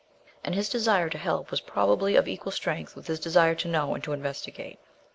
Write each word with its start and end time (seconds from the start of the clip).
And 0.43 0.55
his 0.55 0.67
desire 0.67 1.09
to 1.09 1.17
help 1.19 1.51
was 1.51 1.61
probably 1.61 2.15
of 2.15 2.27
equal 2.27 2.51
strength 2.51 2.95
with 2.95 3.05
his 3.05 3.19
desire 3.19 3.53
to 3.53 3.67
know 3.67 3.93
and 3.93 4.03
to 4.03 4.13
investigate. 4.13 4.79